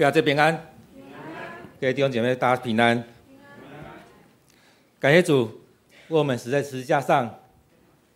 [0.00, 0.56] 大家平安，
[1.78, 3.04] 各位弟兄姐妹，大家平安。
[4.98, 5.42] 感谢主，
[6.08, 7.38] 为我们死在十字架上，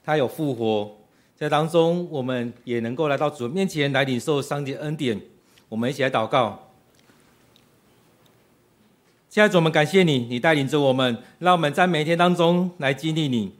[0.02, 0.96] 他有复活，
[1.36, 5.20] 在当中我们也能够来到主面前来领受上帝恩典。
[5.68, 6.70] 我们一起来祷告。
[9.28, 13.54] 现在主，我们感谢你，你带领着我们，让我们在每一天当中来经历你，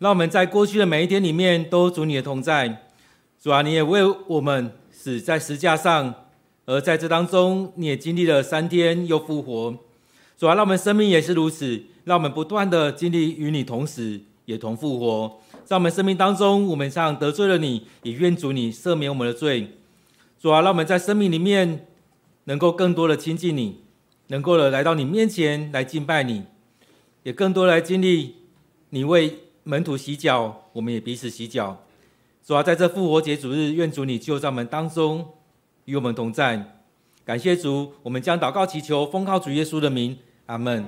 [0.00, 2.88] 让我们在过去的每一天里面都主你的同在。
[3.40, 6.12] 主啊，你也为我们死在十字架上，
[6.68, 9.74] 而在这当中，你也经历了三天又复活。
[10.36, 15.40] 主啊，让我们生命也是如此，让我们不断的经历与你同死，也同复活。
[15.64, 19.78] 在我们生命当中，我们常得罪了你，也愿主你赦免我们的罪。
[20.38, 21.86] 主啊，让我们在生命里面
[22.44, 23.80] 能够更多的亲近你，
[24.26, 26.42] 能够的来到你面前来敬拜你，
[27.22, 28.34] 也更多来经历
[28.90, 31.82] 你为门徒洗脚，我们也彼此洗脚。
[32.44, 35.26] 主啊，在这复活节主日，愿主你就在我们当中
[35.88, 36.62] 与我们同在。
[37.24, 40.84] 感谢主，我们将祷告祈求，奉靠主耶稣的名，阿门。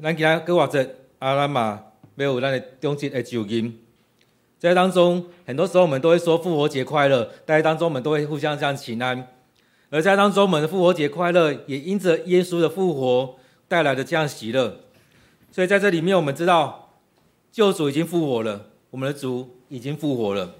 [0.00, 1.82] 咱今日过活节，阿拉嘛
[2.14, 3.80] 没有咱的中节的主音。
[4.60, 9.26] 在当中，很多时候我们都会说复活节快乐，在当中我们都会互相这样请安。
[9.90, 13.34] 而在当中，我们的复活节快乐，也因着耶稣的复活
[13.66, 14.78] 带来的这样喜乐。
[15.50, 16.84] 所以在这里面，我们知道。
[17.50, 20.54] 救主已经复活了，我们的主已经复活了。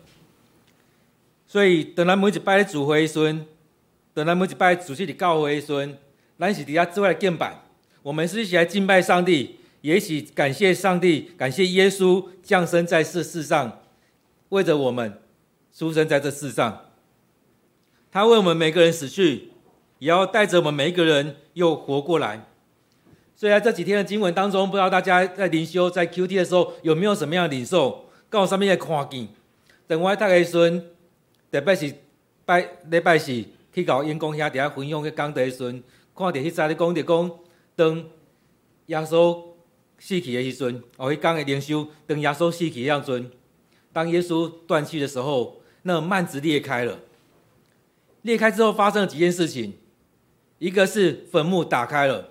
[1.48, 3.36] 所以等咱每一拜主会的时，
[4.12, 5.96] 等咱每一拜主去的教会的时，
[6.38, 7.62] 咱是底下之外的敬拜。
[8.02, 13.80] 我们是一起来敬拜上帝，也一起感谢上帝，感谢耶稣降生在这世上，
[14.50, 15.20] 为着我们
[15.74, 16.84] 出生在这世上。
[18.12, 19.50] 他为我们每个人死去，
[19.98, 22.46] 也要带着我们每一个人又活过来。
[23.34, 28.04] 所以在这几天的经文当中，不知道大家在灵修在 QT 的时候有没有什么样的领受？
[28.28, 29.28] 告诉上面的看见。
[29.86, 30.82] 等我读的时，
[31.50, 31.94] 特别是
[32.44, 35.82] 拜礼拜四去搞因公兄弟下分享去讲的时阵，
[36.14, 37.30] 看到迄在咧讲着讲，
[37.74, 38.04] 当
[38.86, 39.42] 耶稣
[39.98, 43.30] 死去的时阵，哦，迄讲的灵修，当耶稣死去的样阵，
[43.92, 46.98] 当耶稣断气的时候，那个幔子裂开了。
[48.22, 49.74] 裂开之后发生了几件事情，
[50.58, 52.30] 一个是坟墓打开了。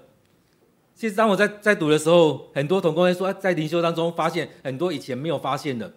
[0.94, 5.94] 其实当我在在读的时候，很多同工会说，在灵修当中发现很多以前没有发现的。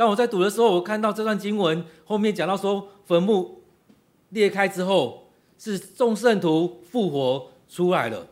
[0.00, 3.64] 当我在读的时候，我看到这段经文后面讲到说，坟墓
[4.30, 5.28] 裂开之后，
[5.58, 8.26] 是众圣徒复活出来了。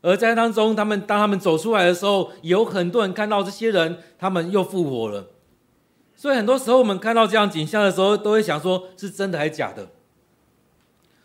[0.00, 5.26] 而在当中，他们当他们走出来的时候，有很多人看到这些人，他们又复活了。
[6.14, 9.88] 所以很多时候我们看到这样景象的时候，都会想说，是真的还是假的？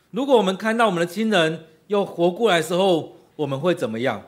[0.10, 4.24] 如果我们看到我们的亲人又活过来的时候，我们会怎么样？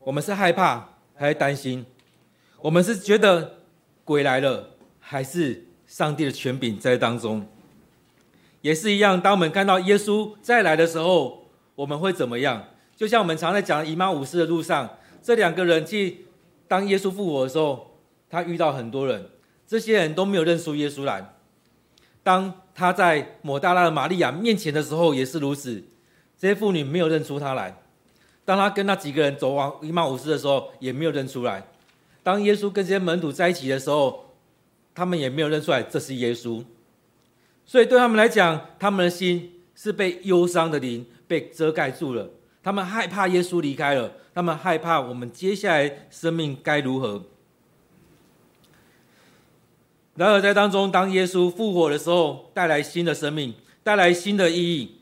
[0.00, 1.86] 我们是害怕还是担心？
[2.60, 3.61] 我们是觉得
[4.12, 4.68] 鬼来了，
[5.00, 7.46] 还是上帝的权柄在当中？
[8.60, 12.66] 也是一样，当我们看到耶稣再来的时候，我们会怎么样？
[12.94, 16.26] 就像我们常在讲姨妈武士的路上，这两个人去
[16.68, 17.96] 当耶稣复活的时候，
[18.28, 19.30] 他遇到很多人，
[19.66, 21.32] 这些人都没有认出耶稣来。
[22.22, 25.82] 当他在抹大拉的玛利亚面前的时候，也是如此，
[26.38, 27.78] 这些妇女没有认出他来。
[28.44, 31.64] 当他跟那几个人走往以马武士的时候，也没有认出来。
[32.22, 34.34] 当耶稣跟这些门徒在一起的时候，
[34.94, 36.64] 他们也没有认出来这是耶稣。
[37.64, 42.30] 所以对他们来讲，他们的心是被忧伤的灵被遮盖住了。
[42.62, 47.24] 他们害怕耶稣离开了，他们害怕我们接下来生命该如何。
[50.14, 54.98] 然而在当中，当耶稣复活的时候，带来新的生命，带来新的意义，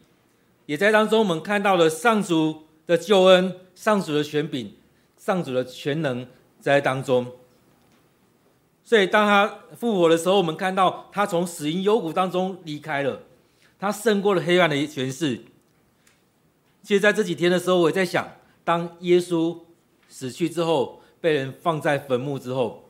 [0.66, 4.72] 也在当中我们看到了上主的救恩，上主的权柄，
[5.16, 6.26] 上主的全能
[6.60, 7.26] 在当中。
[8.82, 13.22] 所以，当他复活的时候，我们看到他从死荫幽谷当中离开了，
[13.78, 15.43] 他胜过了黑暗的权势。
[16.82, 18.26] 其实，在这几天的时候，我也在想，
[18.65, 19.56] 当耶稣
[20.09, 22.84] 死去之后，被人放在坟墓之后，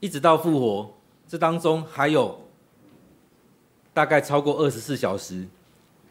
[0.00, 0.94] 一直到复活，
[1.28, 2.48] 这当中还有
[3.92, 5.46] 大概超过二十四小时，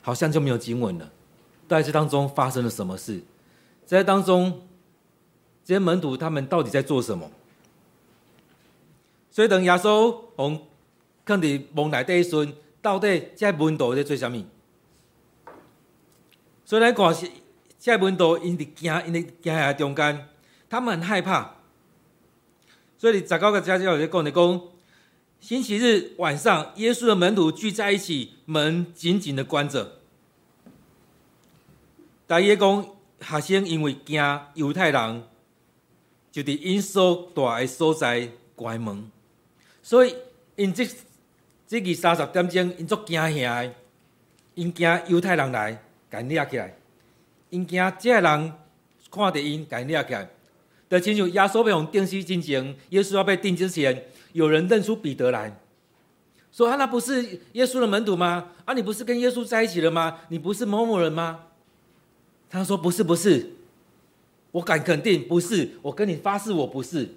[0.02, 1.12] 好像就没有经文了。
[1.68, 3.24] 在这当中发生了什么事？
[3.86, 4.62] 在当中，
[5.64, 7.32] 这些门徒他们到底在做什么？
[9.32, 10.68] 所以等耶稣从
[11.26, 14.46] 坑里蒙来的一瞬，到底这些门徒在做什么？
[16.66, 17.28] 所以来看是
[17.80, 20.28] 这些门徒因在惊，因在惊吓中间，
[20.70, 21.56] 他们很害怕。
[22.98, 24.62] 所以十九个家教在讲的讲，
[25.40, 30.00] 星期日晚上，耶稣的门徒聚在一起，门紧紧的关着。
[32.26, 32.86] 大约讲，
[33.20, 34.22] 学生因为惊
[34.54, 35.24] 犹太人，
[36.34, 39.10] 就伫因所住诶所在关门，
[39.84, 40.16] 所以
[40.56, 40.86] 因这
[41.68, 43.30] 这个三十点钟，因足惊吓
[43.62, 43.74] 的，
[44.56, 46.76] 因惊犹太人来，甲因抓起来，
[47.52, 48.54] 因惊这个人
[49.12, 50.28] 看着因，甲因抓起来。
[50.90, 55.60] 就亲像耶稣被用定死之前，耶稣要被定之前，有人认出彼得来，
[56.52, 58.50] 说：“啊，那不是耶稣的门徒吗？
[58.66, 60.20] 啊，你不是跟耶稣在一起了吗？
[60.30, 61.46] 你不是某某人吗？”
[62.50, 63.54] 他说：“不是，不是，
[64.54, 65.72] 我敢肯定不是。
[65.82, 67.10] 我跟你发誓，我不是。”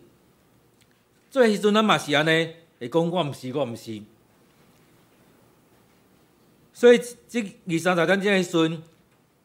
[1.31, 2.49] 最时阵咱嘛是安尼，
[2.81, 4.03] 会讲我毋是，我毋是。
[6.73, 8.83] 所以这二三十点钟的时阵，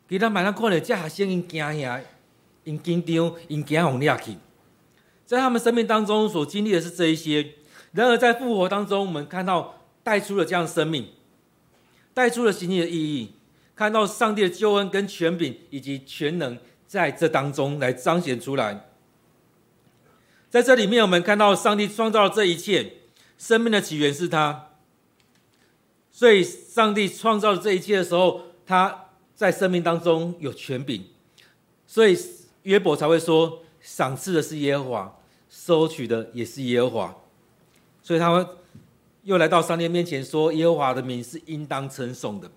[0.09, 2.01] 其实马上看到这学生因惊吓。
[2.63, 4.35] 因紧张，因惊互掠去，
[5.25, 7.55] 在他们生命当中所经历的是这一些。
[7.91, 11.07] 然而在复活当中，我们看到带出了这样的生命，
[12.13, 13.31] 带出了新的意义，
[13.75, 16.55] 看到上帝的救恩跟权柄以及全能
[16.91, 18.89] 在这当中来彰显出来。
[20.49, 22.95] 在这里面，我们看到上帝创造了这一切，
[23.37, 24.71] 生命的起源是他。
[26.11, 31.05] 所以，上帝创造了这一切的时候，他在生命当中有权柄，
[31.87, 32.17] 所以。
[32.63, 35.17] 约伯才会说：“赏赐的是耶和华，
[35.49, 37.15] 收取的也是耶和华。”
[38.03, 38.47] 所以他们
[39.23, 42.51] 又来到上帝面前说：“耶和华的名是应当称颂的。”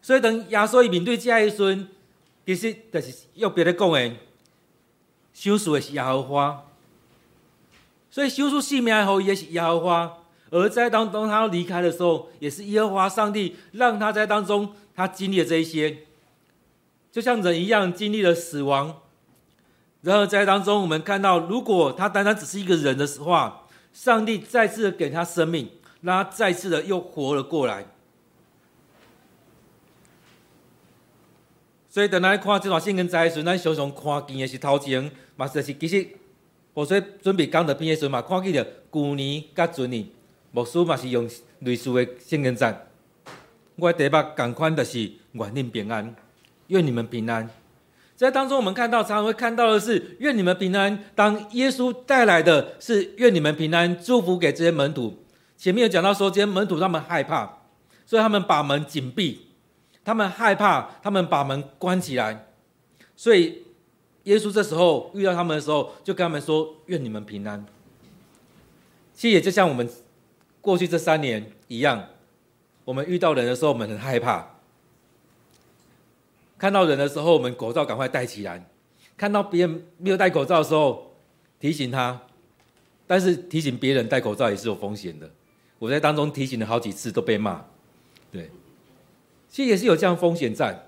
[0.00, 1.86] 所以等耶稣一面对这一孙，
[2.44, 4.16] 其实就是用别的讲诶，
[5.32, 6.64] 收赎的是耶和华，
[8.10, 10.16] 所以收赎性命后也是耶和华。
[10.50, 15.98] 而在当中他要离开的时候，也是耶和华上帝让他在当中他经历了这一些，
[17.12, 19.00] 就像人一样经历了死亡。
[20.02, 25.70] 然后在当中，我们看到，如果他单单只是一个人的话，上帝再次的给他生命，
[26.00, 27.86] 让他再次的又活了过来。
[31.92, 36.06] 所以等来看这段圣经在的时候，咱常常看见的是头前，嘛就是其实，
[36.72, 40.06] 我说准备讲到边的时候嘛，看见了旧年甲前年，
[40.52, 41.28] 牧师嘛是用
[41.58, 42.86] 类似的圣经在。
[43.74, 46.14] 我第一把感宽的是愿你平安，
[46.68, 47.50] 愿你们平安。
[48.14, 51.06] 在当中，我们看到常常会看到的是愿你们平安。
[51.16, 55.24] 当耶稣带来的是愿你们平安，祝福给这些门徒。
[55.56, 57.58] 前面有讲到说，这些门徒他们害怕，
[58.06, 59.49] 所以他们把门紧闭。
[60.04, 62.46] 他们害怕，他们把门关起来。
[63.16, 63.62] 所以
[64.24, 67.64] 耶稣这时候遇到他们的时候，就跟他们说：“愿你们平安。”
[69.14, 69.88] 其实也就像我们
[70.60, 72.06] 过去这三年一样，
[72.84, 74.46] 我们遇到人的时候，我们很害怕。
[76.56, 78.58] 看到人的时候，我们口罩赶快戴起来；
[79.16, 81.14] 看到别人没有戴口罩的时候，
[81.58, 82.20] 提醒他。
[83.06, 85.28] 但是提醒别人戴口罩也是有风险的。
[85.78, 87.64] 我在当中提醒了好几次，都被骂。
[88.30, 88.50] 对，
[89.50, 90.86] 其实也是有这样风险在。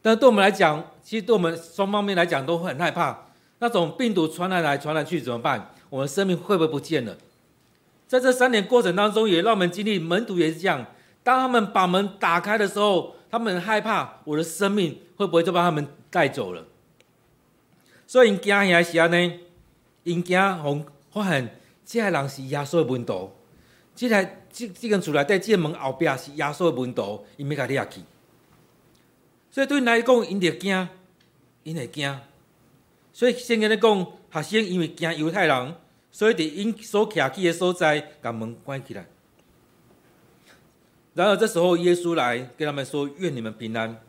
[0.00, 3.26] 但是对我们来讲，其实对我们双方面来讲都会很害怕。
[3.58, 5.74] 那种病毒传来来传来去怎么办？
[5.90, 7.14] 我们生命会不会不见了？
[8.08, 10.86] 在这三年过程当中，也让我们经历门徒也是这样。
[11.22, 16.64] 当他们把门打开的时候，他们很害怕我的生命会不会就把他们带走了，
[18.06, 19.40] 所以因惊遐是安尼，
[20.04, 20.82] 因惊互
[21.12, 23.30] 发现这个人是耶稣的门徒，
[23.94, 28.00] 这台这这间厝内底这个门后壁是耶稣的门徒，因要甲你下去，
[29.50, 30.88] 所以对因来讲，因就惊，
[31.62, 32.20] 因会惊，
[33.12, 35.74] 所以先跟你讲，学生因为惊犹太人，
[36.10, 39.06] 所以伫因所徛起的所在，把门关起来。
[41.14, 44.00] 然而这时候，耶稣来跟他们说：“愿你们平安。”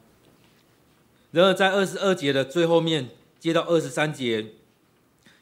[1.32, 4.46] 然而在二十二节的最后面，接到二十三节，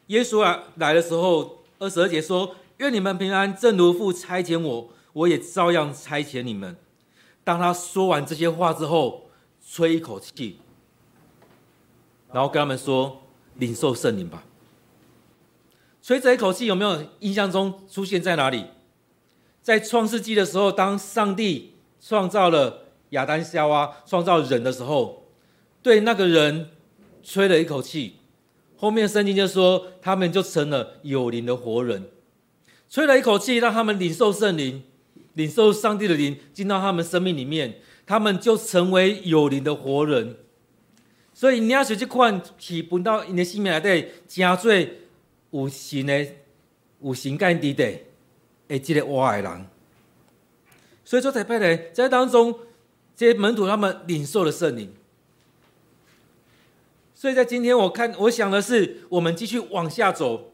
[0.08, 6.76] 耶稣啊来的时候，二十二节说：“愿你们平安，正如父差遣我，我也照样差遣你们。”
[7.44, 9.30] 当他说完这些话之后，
[9.66, 10.60] 吹一口气，
[12.32, 13.24] 然后跟他们说
[13.56, 14.44] ：“领受圣灵吧。”
[16.02, 18.66] 吹这一口气，有没有印象中出现在哪里？
[19.62, 25.26] 在创世纪的时候，当上帝创造了亚当夏娃，创造人的时候，
[25.84, 26.70] 对那个人
[27.24, 28.16] 吹了一口气，
[28.78, 32.10] 后面圣经就说他们就成了有灵的活人，
[32.90, 34.84] 吹了一口气，让他们领受圣灵，
[35.34, 40.36] 领受上帝的灵进到他们生命里面，他们就成为有灵的活人。
[41.34, 45.02] 所以你要学去看，起不到你的生命来对，加罪
[45.52, 46.26] 有形的、
[47.02, 47.84] 有形概念的。
[48.70, 49.66] 诶，这个活的人，
[51.06, 52.60] 所以说在派来在当中，
[53.16, 54.94] 这些门徒他们领受了圣灵。
[57.16, 60.49] 所以在今天，我看我想的是，我们继续往下走。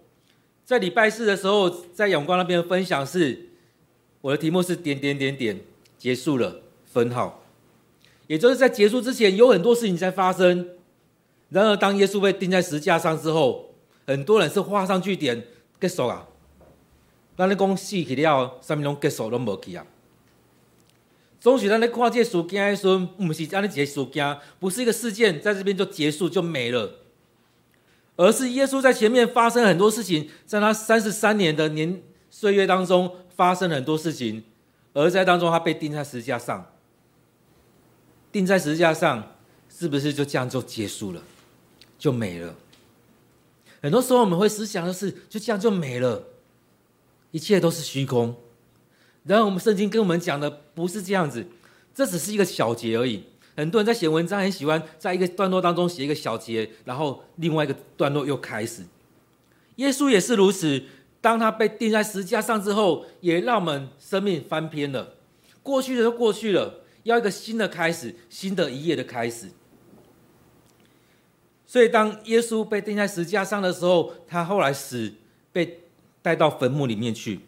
[0.65, 3.50] 在礼拜四的时候，在永光那边分享是，
[4.22, 5.62] 我的题目是点点点点
[6.00, 7.43] 结束了分号，
[8.25, 10.69] 也就是在结束之前有很多事情在发生。
[11.50, 13.75] 然而，当耶稣被钉在十字架上之后，
[14.07, 15.45] 很多人是画上句点
[15.79, 16.27] 结束啊。
[17.38, 19.86] 咱咧讲死去了，啥物拢结束都无去啊。
[21.39, 26.91] 总许咱咧看这事件的时候，毋是这样一个事件，不是一个事件在这边就结束就没了，
[28.17, 34.43] 而是耶稣在前面发生很多事情，在他三十三年的年岁月当中发生了很多事情，
[34.93, 36.72] 而在当中他被钉在十字架上，
[38.31, 39.36] 钉在十字架上，
[39.69, 41.22] 是不是就这样就结束了，
[42.00, 42.55] 就没了？
[43.81, 46.24] 很多时候我们会思想的是，就这样就没了，
[47.31, 48.36] 一切都是虚空。
[49.24, 51.45] 然后我们圣经跟我们讲的不是这样子，
[51.93, 53.25] 这只是一个小节而已。
[53.56, 58.84] 很多人在写文章很喜欢在一个段落当中写一个小节，然后另外一个段落又开始。
[59.78, 60.84] 耶稣也是如此，
[61.22, 65.16] 当他被钉在十字架上之后，也让我们生命翻篇了。
[65.64, 69.50] 过去的都过去了，要一个新的开始，新的一页的开始。
[71.66, 75.14] 所以当耶稣被钉在十字架上的时候，他后来死，
[75.52, 75.80] 被
[76.22, 77.40] 带到坟墓里面去。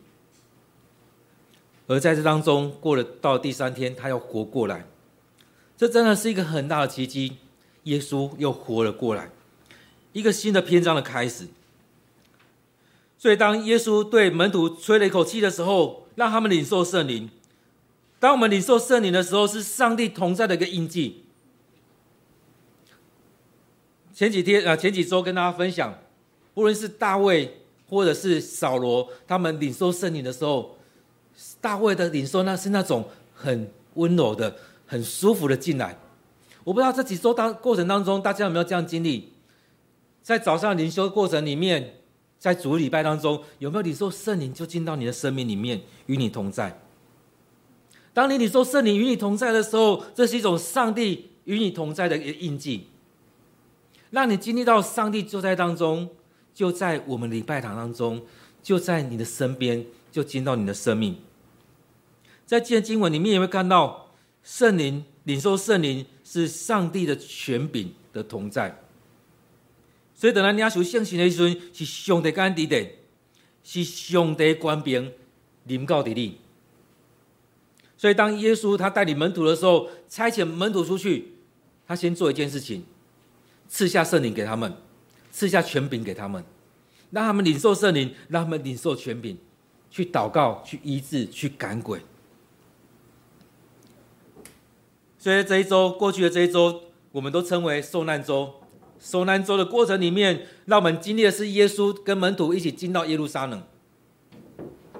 [1.86, 4.86] 而在这当中，过了到第三天，他要活过来，
[5.77, 7.38] 这真的是一个很大的奇迹。
[7.84, 9.29] 耶稣又活了过来，
[10.12, 11.48] 一个新的篇章的开始。
[13.17, 17.29] 所以，当耶稣对门徒吹了一口气的时候，让他们领受圣灵。
[18.19, 21.24] 当我们领受圣灵的时候，是上帝同在的一个印记。
[24.13, 25.98] 前几天啊，前几周跟大家分享，
[26.55, 30.75] 无论是大卫或者是扫罗，他们领受圣灵的时候。
[31.62, 34.57] 大卫的领受，那是那种很温柔的、
[34.88, 36.00] 很舒服的进来。
[36.63, 39.34] 我不知道这几周当过程当中，大家有没有这样经历？
[40.24, 42.00] 在早上灵修过程里面，
[42.39, 46.82] 在主礼拜当中，有没有领受圣灵就进到你的生命里面，与你同在？
[48.13, 52.88] 当你领受圣灵与你同在的时候，这是一种上帝与你同在的一个印记，
[54.10, 56.10] 让你经历到上帝就在当中，
[56.53, 58.22] 就在我们礼拜堂当中，
[58.62, 61.15] 就在你的身边，就进到你的生命。
[62.46, 64.07] 在今天经文里面，也会看到
[64.48, 68.82] 圣灵领受圣灵是上帝的权柄的同在。
[70.16, 72.88] 所以，等到你要求圣神的时候，是上帝干地的，
[73.62, 75.12] 是上帝官兵
[75.66, 76.38] 临到地里。
[77.98, 81.34] 所以，当耶稣他带领门徒的时候，差遣门徒出去，
[81.86, 82.86] 他先做一件事情，
[83.68, 84.74] 赐下圣灵给他们，
[85.30, 86.42] 赐下权柄给他们，
[87.12, 89.38] 让他们领受圣灵，让他们领受权柄，
[89.92, 92.00] 去祷告，去医治，去赶鬼。
[95.27, 98.62] 所以这一周过去的这一周，我们都称为受难周。
[98.98, 103.62] 受难周的过程里面，让我们经历的是耶稣跟门徒一起进到耶路撒冷，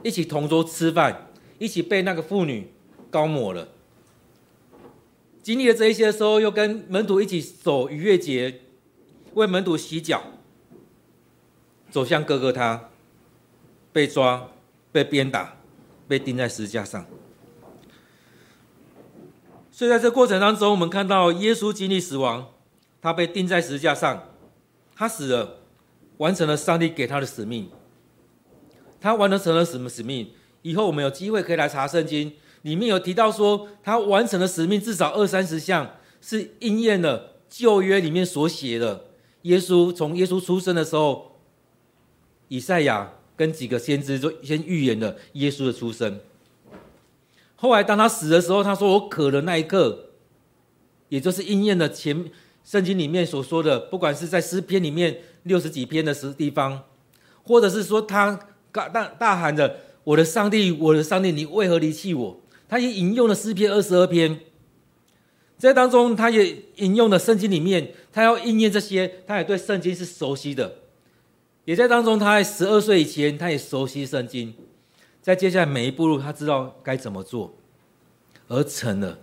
[0.04, 1.30] 一起同桌吃饭，
[1.60, 2.74] 一起被那个妇女
[3.10, 3.70] 膏抹了。
[5.42, 8.60] 经历了这一些的时候，又跟门徒一起走逾越节，
[9.36, 10.24] 为门徒洗脚，
[11.90, 12.90] 走向哥哥他，
[13.94, 14.50] 被抓、
[14.92, 15.56] 被鞭打、
[16.06, 17.06] 被钉在十字架上。
[19.78, 22.48] 所以在这过程当中，我们看到耶稣经历死亡，
[23.00, 24.24] 他被钉在十字架上，
[24.96, 25.60] 他死了，
[26.18, 27.70] 完成了上帝给他的使命。
[29.00, 30.32] 他完成了什么使命？
[30.64, 35.92] 以后我们有机会可以来查圣经，里面有提到说，他完成了使命至少二三十项，
[36.22, 39.06] 是应验了旧约里面所写的。
[39.44, 41.38] 耶稣从耶稣出生的时候，
[42.48, 46.20] 以赛亚跟几个先知就先预言了耶稣的出生。
[47.60, 50.12] 后来，当他死的时候，他说：“我渴的那一刻，
[51.10, 52.30] 也就是应验了前
[52.64, 56.84] 圣经里面所说的，不管是在诗篇里面六十几篇的时地方，
[57.42, 58.40] 或者是说他
[58.72, 64.40] 大大喊着‘我的上帝，我的上帝，你为何离弃我’，他也引用了诗篇二十二篇。
[65.58, 70.76] 在当中，他也引用了圣经里面，他要应验这些，他也对圣经是熟悉的。
[71.66, 74.54] 也在当中，他在十二岁以前，他也熟悉圣经。”
[75.28, 77.54] 在接下来每一步路，他知道该怎么做，
[78.48, 79.20] 而成了，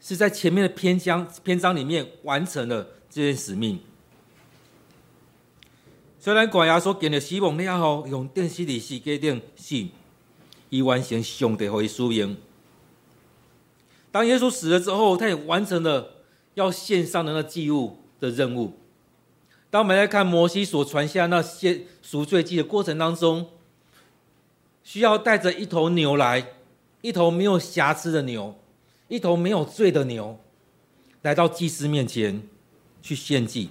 [0.00, 3.78] 是在前面的篇章篇章里面完成了这件使命。
[6.18, 9.88] 虽然管牙说给了希望了后，用电视里世界顶死，
[10.70, 12.38] 以完成上帝会输赢。
[14.10, 16.14] 当耶稣死了之后，他也完成了
[16.54, 18.72] 要献上的那祭物的任务。
[19.68, 23.50] 当我们来看摩西所传下那些赎罪祭的过程当中。
[24.82, 26.52] 需要带着一头牛来，
[27.00, 28.58] 一头没有瑕疵的牛，
[29.08, 30.38] 一头没有罪的牛，
[31.22, 32.42] 来到祭司面前
[33.02, 33.70] 去献祭。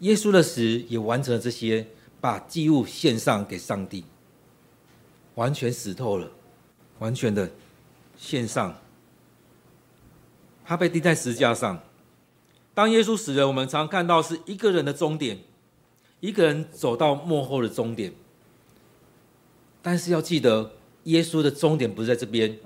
[0.00, 1.86] 耶稣的死也完成了这些，
[2.20, 4.04] 把祭物献上给上帝，
[5.34, 6.30] 完全死透了，
[6.98, 7.50] 完全的
[8.16, 8.78] 献上。
[10.64, 11.82] 他被钉在十架上。
[12.74, 15.38] 当耶稣死了，我们常看到是一个人的终点，
[16.20, 18.12] 一个人走到幕后的终点。
[19.82, 20.70] 但是要记得，
[21.04, 22.56] 耶稣的终点不是在这边，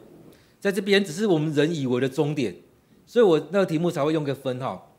[0.61, 2.55] 在这边只是我们人以为的终点，
[3.07, 4.93] 所以我那个题目才会用个分号。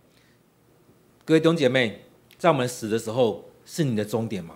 [1.23, 2.01] 各位弟兄姐妹，
[2.37, 4.55] 在我们死的时候，是你的终点吗？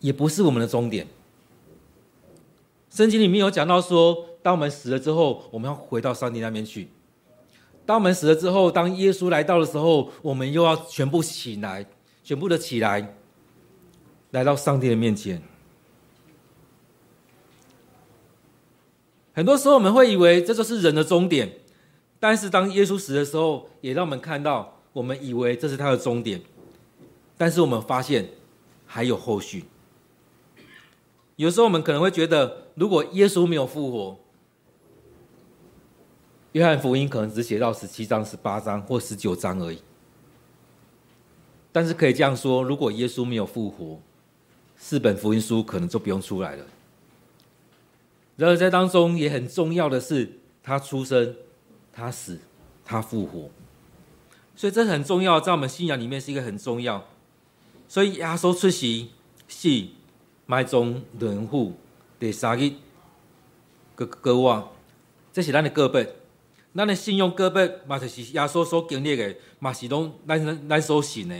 [0.00, 1.06] 也不是我们的终点。
[2.90, 6.88] 圣经里面有讲到说，当我们死了之后，我们要回到上帝那边去。
[7.86, 11.86] 当我们死了之后，当耶稣来到的时候，我们又要全部起来，
[12.24, 13.14] 全部的起来，
[14.30, 15.40] 来到上帝的面前。
[19.32, 21.50] 很多时候我们会以为这就是人的终点，
[22.18, 26.40] 但是当耶稣死的时候，也让我们看到，我们以为这是他的终点，
[27.38, 28.28] 但是我们发现
[28.86, 29.64] 还有后续。
[31.36, 34.18] 有时候我们可能会觉得，如果耶稣没有复活，
[36.52, 39.78] 约翰福音可能只写到十七章、十八章或十九章而已。
[41.72, 44.00] 但是可以这样说，如果耶稣没有复活，
[44.76, 46.64] 四本福音书可能就不用出来了。
[48.40, 51.36] 然而在当中也很重要的是，他出生、
[51.92, 52.40] 他死、
[52.82, 53.50] 他复活，
[54.56, 57.04] 所以这很重要，在我们信仰里面是一个很重要。
[57.86, 59.06] 所以耶稣出世
[59.46, 59.86] 是。
[60.46, 61.74] 埋葬人户
[62.18, 62.72] 第三日，
[63.94, 64.68] 个过往，
[65.32, 66.12] 这是咱的个别，
[66.74, 71.36] 咱的信用个别，嘛就是耶稣所经历的，嘛是拢咱咱所信的。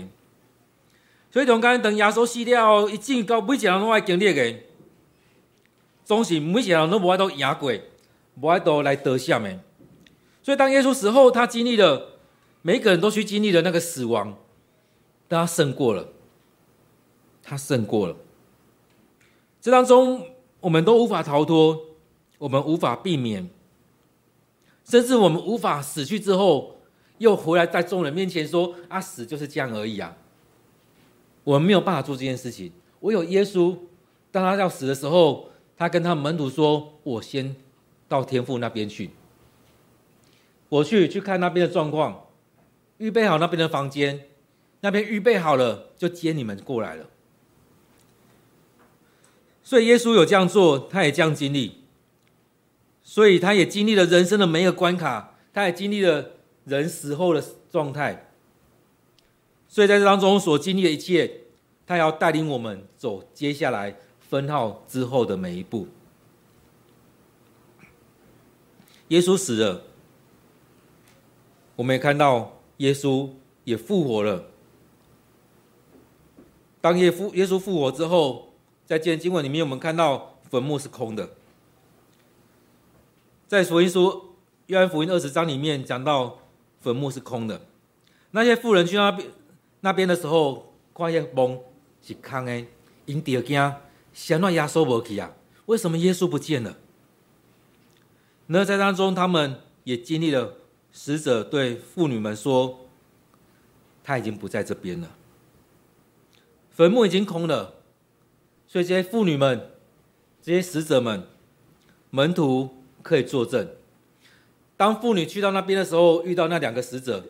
[1.32, 4.54] 所以中间等耶稣死了，后，一进到每一个人拢爱经历的，
[6.04, 7.72] 总是每一个人都无法度赢过，
[8.40, 9.60] 无法度来得下面。
[10.42, 12.14] 所以当耶稣死后，他经历了，
[12.62, 14.36] 每一个人都去经历了那个死亡，
[15.28, 16.08] 但他胜过了，
[17.42, 18.16] 他胜过了。
[19.60, 20.26] 这当中，
[20.60, 21.78] 我们都无法逃脱，
[22.38, 23.48] 我们无法避免，
[24.84, 26.76] 甚至我们无法死去之后，
[27.18, 30.16] 又回来在众人面前说：“啊，死就是这样而已啊！”
[31.44, 32.72] 我们没有办法做这件事情。
[33.00, 33.76] 唯有耶稣，
[34.32, 35.49] 当他要死的时候，
[35.80, 37.56] 他跟他门徒说：“我先
[38.06, 39.12] 到天父那边去，
[40.68, 42.26] 我去去看那边的状况，
[42.98, 44.26] 预备好那边的房间，
[44.82, 47.06] 那边预备好了，就接你们过来了。”
[49.64, 51.80] 所以耶稣有这样做，他也这样经历，
[53.02, 56.32] 所以他也经历了人生的每一个关卡，他也经历了
[56.66, 58.28] 人死后的状态。
[59.66, 61.44] 所以在这当中所经历的一切，
[61.86, 63.96] 他要带领我们走接下来
[64.30, 65.88] 分号之后的每一步。
[69.08, 69.82] 耶稣死了，
[71.74, 73.28] 我们也看到耶稣
[73.64, 74.44] 也复活了。
[76.80, 78.52] 当耶稣耶稣复活之后，
[78.86, 81.30] 在今天经文里面，我们看到坟墓是空的。
[83.48, 86.38] 在福音书约翰福音二十章里面讲到
[86.80, 87.62] 坟墓是空的。
[88.30, 89.28] 那些富人去那边
[89.80, 91.64] 那边的时候，看见墓
[92.00, 92.64] 是空的，
[93.06, 93.74] 因着惊，
[94.12, 95.32] 想那耶稣无去啊？
[95.66, 96.76] 为什么耶稣不见了？
[98.46, 100.56] 那在当中，他们也经历了
[100.92, 102.80] 使者对妇女们说
[104.02, 105.10] ：“他已经不在这边了，
[106.70, 107.74] 坟墓已经空了。”
[108.66, 109.70] 所以这些妇女们、
[110.42, 111.26] 这些使者们、
[112.10, 113.68] 门徒可以作证。
[114.76, 117.24] 当妇女去到那边的时候，遇到那两个使者，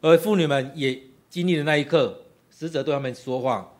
[0.00, 3.72] 而妇女们也经历了那一刻，使者对他们说话，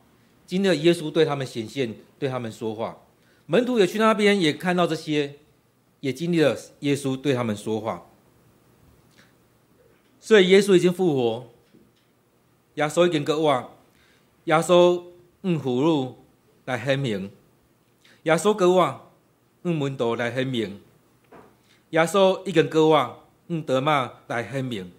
[0.51, 2.99] 经历了耶稣对他们显现，对他们说话。
[3.47, 5.37] 门徒也去那边，也看到这些，
[6.01, 8.09] 也经历了耶稣对他们说话。
[10.19, 11.47] 所以耶稣已经复活，
[12.75, 13.69] 耶稣已经割腕，
[14.47, 15.05] 耶稣。
[15.43, 16.17] 用俘虏
[16.67, 17.31] 来显明，
[18.25, 19.01] 耶稣割腕，
[19.63, 20.83] 用门徒来显明，
[21.91, 23.15] 耶稣已经割腕，
[23.47, 24.91] 用德玛来显明。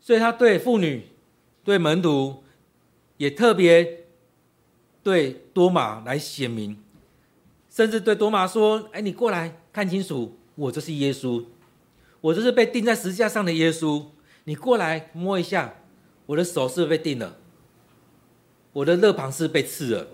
[0.00, 1.08] 所以他对妇女、
[1.62, 2.42] 对门徒，
[3.18, 4.01] 也特别
[5.02, 6.76] 对多马来显明，
[7.68, 11.44] 甚至对多马说：“哎，你过来看清楚，我就是耶稣，
[12.20, 14.04] 我就是被钉在十字架上的耶稣。
[14.44, 15.74] 你过来摸一下，
[16.26, 17.38] 我的手是不是被钉了？”
[18.74, 20.06] 我的肋旁是被刺了，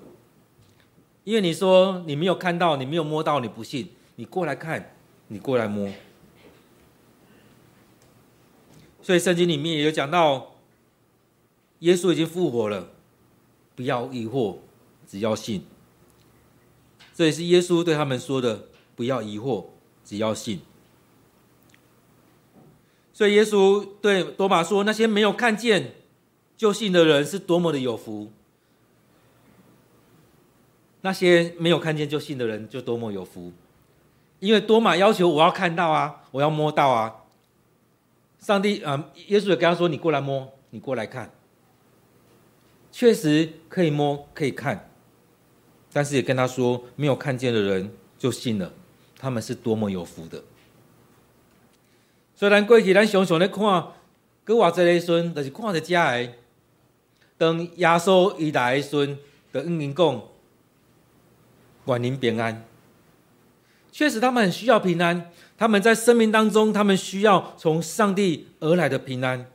[1.23, 4.97] 因为你说你没有看到，你没有摸到，你不信，你过来看，
[5.29, 5.89] 你过来摸。
[9.01, 10.57] 所以圣经里面也有讲到，
[11.79, 12.91] 耶稣已经复活了，
[13.77, 14.57] 不要疑惑，
[15.09, 15.65] 只要信。
[17.15, 19.65] 这也是耶稣对他们说的：不要疑惑，
[20.05, 20.61] 只要信。
[23.13, 25.95] 所以耶稣对多马说：那些没有看见
[26.57, 28.31] 就信的人，是多么的有福。
[31.01, 33.53] 那些没有看见就信的人就多么有福，
[34.41, 37.25] 因为多马要求我要看到啊，我要摸到啊。
[38.41, 41.33] 上帝啊、耶稣也跟他说：“你过来摸，你过来看。”
[42.91, 44.88] 确实可以摸，可以看。
[45.93, 48.73] 但是也跟他说，没有看见的人就信了，
[49.19, 50.43] 他们是多么有福的。
[52.35, 53.65] 虽然过去咱常常咧看，
[54.45, 56.33] 阁偌济个孙，就是看着遮个，
[57.37, 59.19] 当耶稣一来的时阵，
[59.53, 60.23] 就应因讲，
[61.87, 62.65] 愿您平安。
[63.91, 69.47] 确实，他们很需要平安，他们在生命当中，他们需要从上帝而来的平安。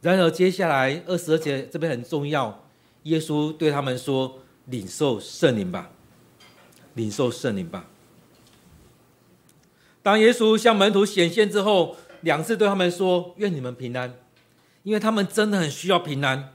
[0.00, 2.64] 然而，接下来二十二节这边很重要，
[3.04, 5.90] 耶稣对他们说：“领受圣灵吧，
[6.94, 7.86] 领受圣灵吧。”
[10.02, 14.14] 当耶稣向门徒显现之后，两次对他们说：“愿你们平安。”
[14.84, 16.52] 因为他们真的很需要平安。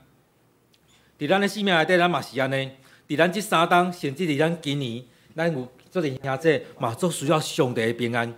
[1.19, 2.71] 在咱的生命里底，咱嘛是安尼。
[3.10, 5.04] 在咱这三当，甚至在咱今年，
[5.36, 8.34] 咱有做阵兄弟嘛，做需要上帝的平安。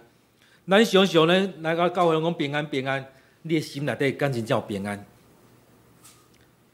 [0.67, 3.05] 咱想想呢，来到教会讲平安平安，
[3.43, 5.05] 你的心里底赶紧叫平安。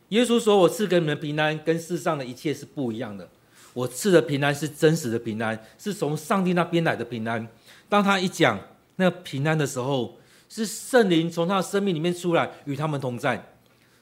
[0.09, 3.29] 耶稣说：“我赐给你们平安，跟世上的一切是不一样的。
[3.73, 7.47] 我赐的平安是真实的平安，是从上帝那边来的平安。”
[7.87, 8.59] 当他一讲
[8.97, 10.17] 那平安的时候，
[10.47, 13.53] 是圣灵从他的生命里面出来，与他们同在，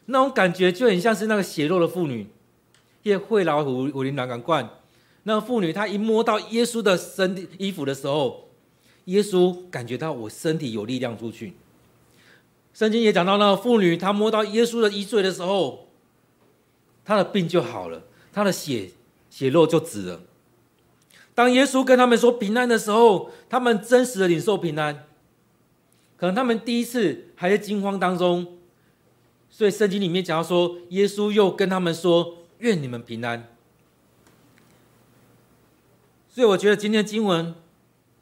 [0.05, 2.27] 那种感觉就很像是那个血肉的妇女，
[3.03, 4.69] 也会老虎武林南港冠，
[5.23, 8.49] 那个妇女她一摸到耶稣的身体衣服的时候，
[9.05, 11.53] 耶稣感觉到我身体有力量出去。
[12.73, 15.86] 圣经也讲到那个妇女，她摸到耶稣的衣繸的时候，
[17.07, 18.91] 他的病就好了，他的血
[19.29, 20.19] 血肉就止了。
[21.33, 25.05] 当耶稣跟他们说平安的时候，他们真实的领受平安。
[26.17, 28.57] 可能他们第一次还在惊慌当中，
[29.49, 33.47] 所以圣经里面讲到说，耶稣又跟他们说：“愿你们平安。”
[36.27, 37.55] 所以我觉得今天的经文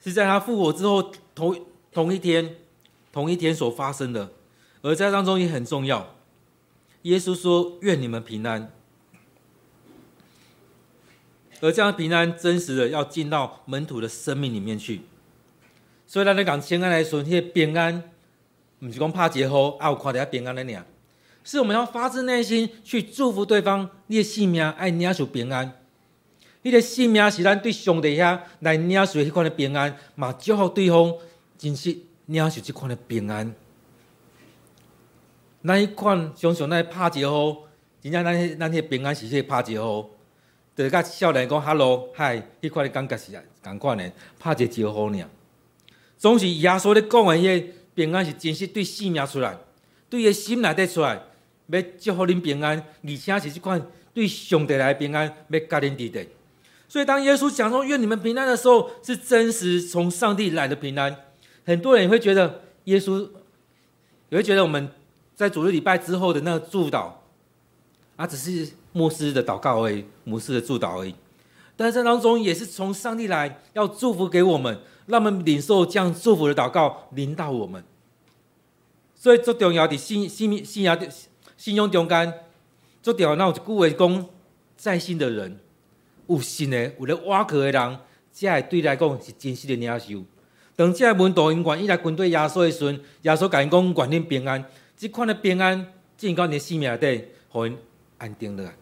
[0.03, 2.57] 是在他复活之后同同一天，
[3.11, 4.31] 同一天所发生的，
[4.83, 6.14] 而在当中也很重要。
[7.05, 8.71] 耶稣说：“愿你们平安。”
[11.61, 15.01] 而这样的平安，真实的要进到门徒的生命里面去。
[16.07, 18.03] 所以，咱来讲平安来说，那些平安，
[18.79, 20.83] 不是讲怕劫后啊，有看到平安的呢，
[21.43, 23.87] 是我们要发自内心去祝福对方。
[24.07, 25.79] 你的性命爱领受平安，
[26.63, 31.13] 你的性命是咱对上帝遐来领受迄款的平安，嘛祝福对方
[31.55, 33.53] 真实领受这款的平安。
[35.67, 37.63] 那一款常常那拍招呼，
[37.99, 40.11] 真正咱迄咱迄平安是迄怕劫后。
[40.75, 43.31] 就是甲少年讲 “hello”、“hi”，迄款的感觉是
[43.63, 45.29] 共款的，拍一个招呼尔。
[46.17, 49.57] 总是耶稣咧讲的迄平安是真实对生命出来，
[50.07, 51.19] 对伊心内底出来，
[51.67, 53.81] 要祝福恁平安，而且是即款
[54.13, 56.27] 对上帝来平安，要甲恁伫底。
[56.87, 61.15] 所以当耶稣讲说“愿你们平安”的时候，是真实从上帝来的平安。
[61.65, 63.27] 很多人会觉得耶稣，
[64.29, 64.91] 也会觉得我们
[65.35, 67.11] 在主日礼拜之后的那个祝祷，
[68.15, 68.71] 啊，只是。
[68.97, 71.13] 牧师的祷告而已，牧师的祝祷而已，
[71.75, 77.83] 但是这当中也是从上帝来要祝福给我们，让我们领受这样祝福的祷告临到我们。
[79.13, 81.05] 所以最重要的信信信仰的
[81.57, 82.33] 信用中间，
[83.03, 84.25] 最重要那有一句话讲，
[84.77, 85.59] 在信的人，
[86.27, 87.99] 有信的有咧挖壳的人，
[88.31, 90.23] 这会对来讲是真实的领受。
[90.77, 94.63] 当这个门徒因愿意来军队耶稣的时阵，耶稣甲因讲愿恁平安，
[94.97, 97.77] 这款的平安进到你的生命里底，互因
[98.17, 98.73] 安定了。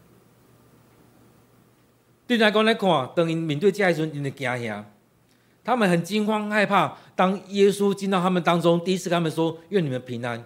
[2.26, 4.86] 对来讲来看，当因面对这一阵，因会惊吓，
[5.64, 6.98] 他们很惊慌害怕。
[7.16, 10.44] 当耶稣进到他们当中，第一次跟他们说：“愿你们平安。”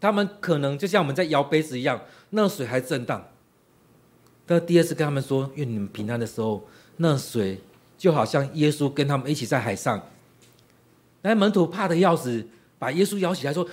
[0.00, 3.28] 他们可能就像我们在摇杯子一样，那水还震荡。
[4.46, 6.64] 但第二次跟他们说：“愿你们平安”的时候，
[6.98, 7.60] 那水
[7.98, 10.00] 就好像耶稣跟他们一起在海上。
[11.22, 12.46] 那门徒怕得要死，
[12.78, 13.68] 把耶稣摇起来说：“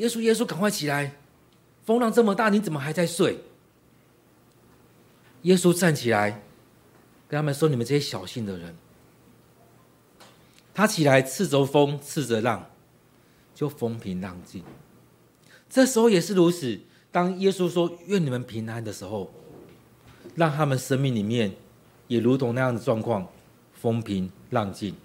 [0.00, 1.12] 耶稣，耶稣，赶快起来！
[1.84, 3.38] 风浪这么大，你怎么还在睡？”
[5.42, 6.42] 耶稣站起来。
[7.28, 8.74] 跟他们说：“你们这些小信的人，
[10.74, 12.68] 他起来斥责风，斥责浪，
[13.54, 14.64] 就风平浪静。
[15.68, 16.80] 这时候也是如此。
[17.12, 19.30] 当耶稣说‘愿你们平安’的时候，
[20.34, 21.54] 让他们生命里面
[22.08, 23.28] 也如同那样的状况，
[23.74, 24.96] 风平浪静，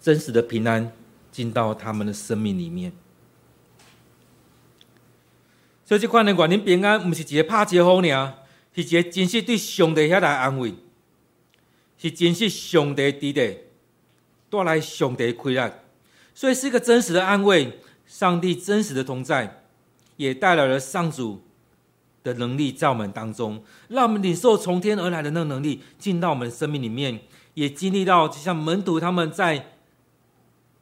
[0.00, 0.92] 真实的平安
[1.32, 2.92] 进到他们的生命里面。
[5.84, 8.34] 所以这款的愿您平安，不是一个拍招呼呢，
[8.74, 10.74] 是一个真实对上帝遐来安慰。”
[11.96, 13.56] 是真实上帝伫的，
[14.50, 15.72] 带来上帝快乐，
[16.34, 17.78] 所以是一个真实的安慰。
[18.06, 19.62] 上帝真实的同在，
[20.16, 21.40] 也带来了上主
[22.22, 27.20] 的能力在我们当中，让我们领受从天而来的那个能力进到我们生命里面，
[27.54, 29.70] 也经历到就像门徒他们在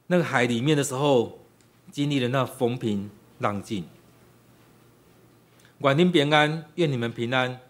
[0.08, 1.38] 那个海里面的时候，
[1.92, 3.84] 经历了那风平浪静。
[5.82, 7.60] 愿您平安，愿你们平安，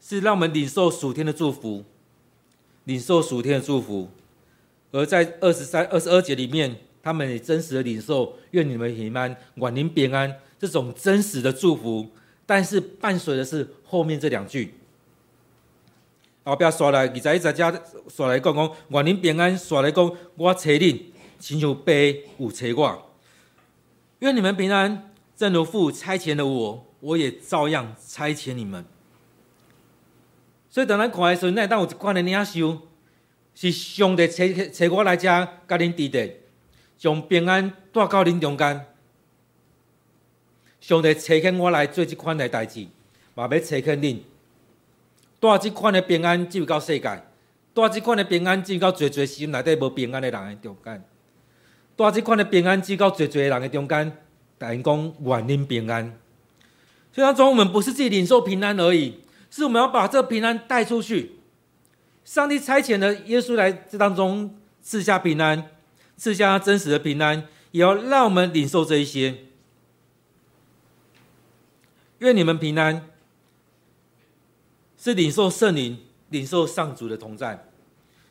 [0.00, 1.84] 是让我们领受属天的祝福。
[2.84, 4.08] 领受属天的祝福。
[4.92, 12.08] 而在二十三、二十二节里面，他们也真实的领受，愿你们平安，万民平安，这种真实的祝福。
[12.46, 14.74] 但是伴随的是后面这两句。
[16.44, 20.04] 后边刷来，二十一节加刷来讲讲，万民平安，刷来讲，
[20.36, 21.00] 我找恁，
[21.38, 21.92] 亲像爸
[22.38, 23.10] 有找我。
[24.18, 28.82] 愿你们平安，正如父差遣了我，我也照样差遣你们。
[30.70, 32.80] 所以当咱看的时候，那当有一款的领袖，
[33.54, 35.28] 是上帝找找我来遮，
[35.68, 36.32] 甲恁伫地，
[36.96, 38.86] 将平安带到恁中间。
[40.80, 42.86] 上帝差遣我来做这款的代志，
[43.34, 44.20] 嘛要差遣恁，
[45.38, 47.22] 带这款的平安进入到世界，
[47.74, 51.04] 带这款的平安进入到最最心内底无平安的人的中间，
[51.96, 54.10] 带这款的平安进入到最最人的中间，
[54.56, 56.23] 但因讲愿恁平安。
[57.14, 59.20] 所以当中，我们不是自己领受平安而已。
[59.48, 61.36] 是我们要把这个平安带出去。
[62.24, 65.70] 上帝差遣了耶稣来这当中赐下平安，
[66.16, 69.44] 赐下他真实的平安，也要让我们领受这一些。
[72.18, 73.08] 愿你们平安，
[74.98, 75.98] 是领受圣灵、
[76.30, 77.68] 领受上主的同在。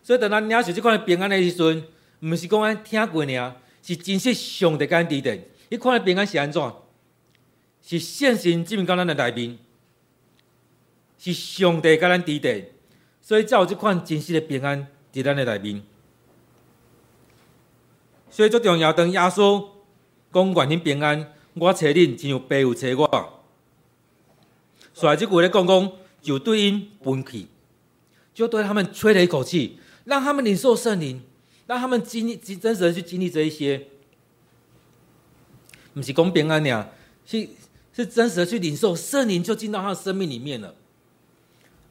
[0.02, 1.82] 所以等到你要学这块平安的时候，
[2.20, 5.40] 不是讲安听过呢，是真实上的干地的。
[5.70, 6.62] 你看平安是安怎？
[7.84, 9.58] 是现行证明到咱的内面。
[11.20, 12.66] 是上帝甲咱伫地，
[13.22, 15.82] 所以才有这款真实的平安伫咱的内面。
[18.30, 19.66] 所以最重要，当耶稣
[20.34, 23.44] 讲愿恁平安，我找恁，亲像爸有找我。
[24.94, 25.92] 所以这句话讲讲，
[26.22, 27.48] 就对因分气，
[28.34, 31.22] 就对他们吹了一口气，让他们领受圣灵，
[31.68, 33.88] 让他们经历真实的去经历这一些。
[35.94, 36.90] 不是讲平安呀，
[37.26, 37.48] 是
[37.96, 40.74] 是真实的去领受圣灵，就进到他的生命里面了。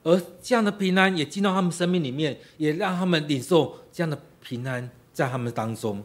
[0.02, 6.02] 而这样的平安也进到他们生命里面，也让他们领受这样的平安在他们当中。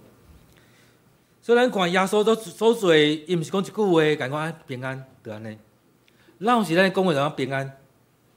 [1.42, 5.56] 虽然看耶稣都说嘴，伊毋是讲一句话，感觉平安得安呢。
[6.38, 7.72] 让我们在讲话上平安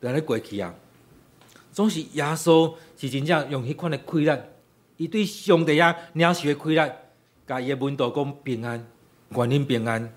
[0.01, 0.75] 得安尼过去啊。
[1.73, 4.33] 总是耶稣是真正用迄款的气力，
[4.97, 6.93] 伊对上帝啊领受的气力，
[7.47, 8.87] 甲伊的门徒讲平安，
[9.31, 10.11] 愿恁平安。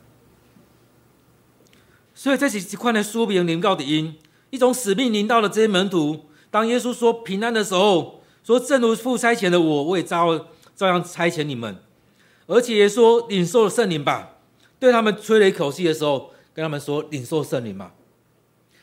[2.24, 4.16] 所以这是一款的使命临到的因。
[4.50, 6.22] 一种使命临到了这些门徒。
[6.50, 11.76] 当耶稣说平安的时候，说正如父差遣的我，我也照照样差遣你们。
[12.48, 14.38] 而且也说领受了圣灵吧，
[14.80, 17.94] 对他们吹了一口气的时候，跟他们说领受圣灵吧，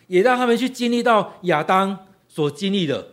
[0.09, 1.96] 也让他们去经历到亚当
[2.29, 3.12] 所经历的。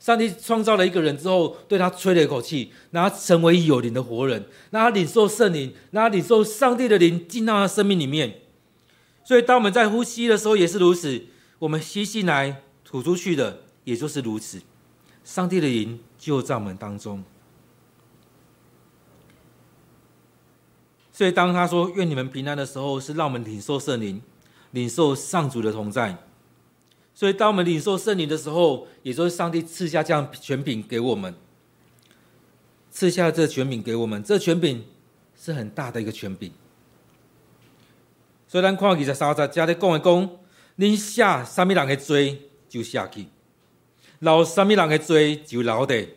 [0.00, 8.40] 上帝创造了一个人之后，对他吹了一口气，让他成为有灵的活人，让他领受圣灵，让他领受上帝的灵进到他生命里面。
[9.30, 11.24] 所以当我们在呼吸的时候也是如此。
[11.60, 14.60] 我们吸进来、吐出去的，也就是如此。
[15.22, 17.22] 上帝的灵就在我们当中。
[21.12, 24.20] 所以，当他说“愿你们平安”的时候，是让我们领受圣灵，
[24.72, 26.18] 领受上主的同在。
[27.14, 31.32] 所以，当我们领受圣灵的时候，也就是上帝赐下这样权柄给我们，
[32.90, 34.20] 赐下这权柄给我们。
[34.24, 34.84] 这权柄
[35.40, 36.50] 是很大的一个权柄。
[38.50, 40.30] 所以，咱看二十三节，加在讲一讲。
[40.76, 43.26] 恁写什么人的罪就写去，
[44.20, 46.08] 留什么人的罪就留的。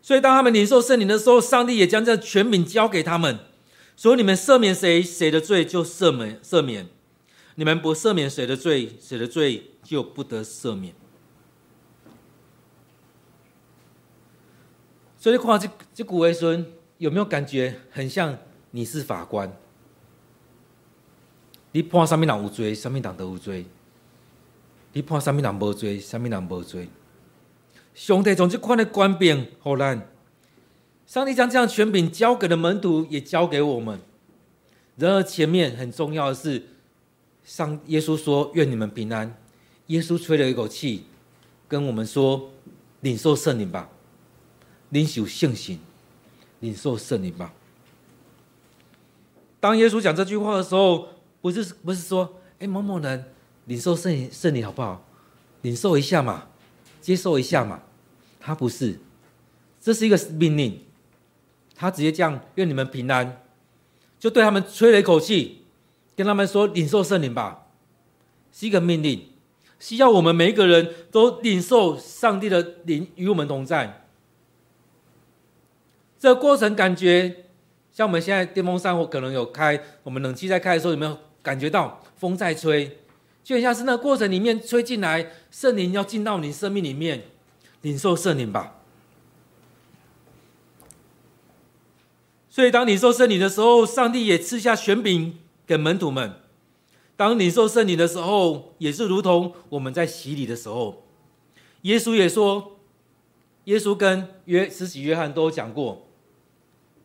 [0.00, 3.38] 所以当他们领受圣灵的时候，上帝也将这权柄交给他们，
[3.96, 6.84] 说你们赦免谁，谁的罪就赦免赦免；
[7.54, 10.94] 你们不赦免谁的罪，谁的罪就不得赦免。
[15.16, 16.66] 所以你看这这古为孙
[16.98, 18.36] 有没有感觉很像
[18.72, 19.50] 你是法官？
[21.72, 23.64] 你判什么人有罪，什么人都有罪；
[24.92, 26.88] 你判什么人无罪，什么人无罪。
[27.94, 30.06] 上帝从这款的官柄，给咱，
[31.06, 34.00] 上帝将这样权柄交给了门徒，也交给我们。
[34.96, 36.62] 然而前面很重要的是，
[37.44, 39.36] 上耶稣说：“愿你们平安。”
[39.88, 41.04] 耶稣吹了一口气，
[41.66, 42.50] 跟我们说
[43.00, 43.90] ：“领受圣灵吧，
[44.90, 45.78] 领受圣行，
[46.60, 47.52] 领受圣灵吧。”
[49.58, 51.08] 当耶稣讲这句话的时候，
[51.42, 53.22] 不是不是说，哎，某某人
[53.66, 55.04] 领受圣灵圣灵好不好？
[55.60, 56.46] 领受一下嘛，
[57.00, 57.82] 接受一下嘛。
[58.40, 58.98] 他不是，
[59.80, 60.82] 这是一个命令。
[61.74, 63.42] 他直接这样，愿你们平安，
[64.18, 65.64] 就对他们吹了一口气，
[66.16, 67.66] 跟他们说领受圣灵吧，
[68.52, 69.28] 是一个命令，
[69.80, 74.04] 需要我们每一个人都领受上帝的灵与我们同在。
[76.18, 77.46] 这个过程感觉
[77.92, 81.18] 像我们现在电风扇或可能有开，我们冷气在开的时候有没有？
[81.42, 82.98] 感觉到风在吹，
[83.42, 87.24] 就很像是那过程里面吹进来，圣灵要进到你生命里面，
[87.80, 88.78] 领受圣灵吧。
[92.48, 96.34] 所以，当领受圣灵的时候，上帝也赐下权柄给门徒们。
[97.16, 101.06] 当领受圣灵的时候，也是如同我们在洗礼的时候。
[101.82, 102.78] 耶稣也说，
[103.64, 106.06] 耶稣跟约施洗约翰都讲过，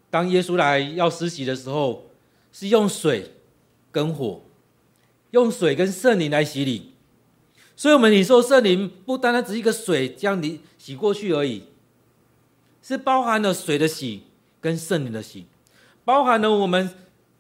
[0.10, 2.10] 当耶稣来要施洗的时候，
[2.52, 3.32] 是用水
[3.98, 4.44] 跟火，
[5.32, 6.92] 用水跟圣灵来洗礼。
[7.76, 11.64] 所以，我们领受圣灵不单单只是一个水将你洗过去而已，
[12.84, 14.22] 是包含了水的洗
[14.62, 15.48] 跟圣灵的洗，
[16.06, 16.92] 包含了我们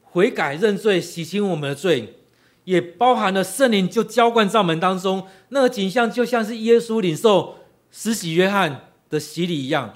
[0.01, 2.15] 悔改认罪、洗清我们的罪。
[2.63, 7.59] 也包含了圣灵就浇灌在我们当中，那个景象就像是耶稣领受
[7.91, 9.93] 施洗约翰的洗礼一样。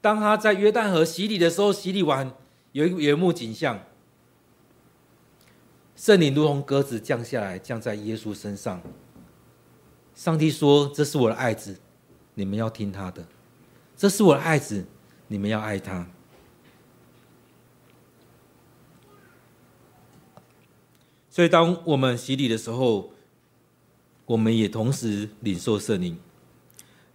[0.00, 2.32] 当他在约旦河洗礼的时候，洗礼完
[2.72, 3.78] 有一有一幕景象，
[5.96, 8.82] 圣灵如同鸽子降下来，降在耶稣身上。
[10.14, 11.76] 上帝说：“这是我的爱子，
[12.34, 13.22] 你们要听他的；
[13.96, 14.84] 这是我的爱子，
[15.28, 16.06] 你们要爱他。”
[21.30, 23.10] 所以，当我们洗礼的时候，
[24.26, 26.18] 我们也同时领受圣灵。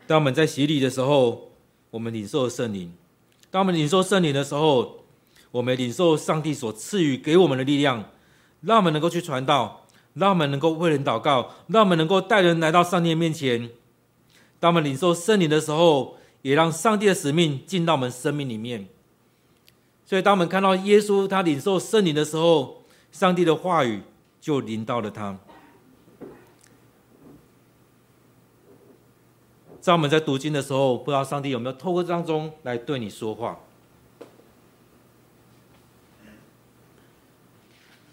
[0.08, 1.52] 当我们在洗礼的时候，
[1.92, 2.90] 我们领受圣灵；
[3.52, 5.04] 当我们领受圣灵的时候，
[5.52, 8.12] 我们领受上帝所赐予给我们的力量，
[8.62, 13.70] 让我们能够去传道，让我们能够为人祷告，让我们能够带人来到上帝面前。
[14.60, 18.88] 当我们领受圣灵的时候，也让上帝的使命进到我们生命里面。
[20.06, 24.02] 所以，当我们看到耶稣他领受圣灵的时候，上帝的话语。
[24.42, 25.38] 就临到了他。
[29.80, 33.60] 在我们在读经的时候，不知道上帝有没有透过当中来对你说话。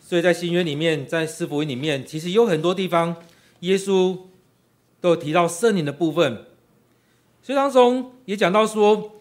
[0.08, 3.14] 所以在新约里面，在四福音里面，其实有很多地方，
[3.60, 4.18] 耶稣
[5.02, 6.46] 都有提到圣灵的部分。
[7.42, 9.12] 所以当中也讲到说，